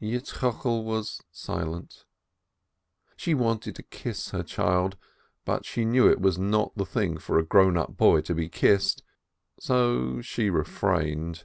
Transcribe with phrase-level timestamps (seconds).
[0.00, 2.06] Yitzchokel was silent.
[3.14, 4.96] She wanted to kiss her child,
[5.44, 8.48] but she knew it was not the thing for a grown up boy to be
[8.48, 9.02] kissed,
[9.60, 11.44] so she refrained.